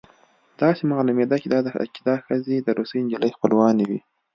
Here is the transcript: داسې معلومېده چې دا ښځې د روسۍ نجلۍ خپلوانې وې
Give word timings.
داسې 0.61 0.81
معلومېده 0.91 1.35
چې 1.43 1.47
دا 2.09 2.15
ښځې 2.25 2.55
د 2.61 2.67
روسۍ 2.77 2.99
نجلۍ 3.05 3.29
خپلوانې 3.35 3.85
وې 3.89 3.99